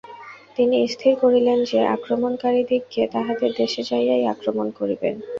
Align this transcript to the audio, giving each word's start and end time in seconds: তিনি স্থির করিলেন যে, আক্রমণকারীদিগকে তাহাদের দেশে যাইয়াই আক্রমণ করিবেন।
তিনি 0.55 0.77
স্থির 0.87 1.13
করিলেন 1.15 1.59
যে, 1.63 1.79
আক্রমণকারীদিগকে 1.95 3.01
তাহাদের 3.07 3.51
দেশে 3.57 3.81
যাইয়াই 3.83 4.23
আক্রমণ 4.33 4.67
করিবেন। 4.71 5.15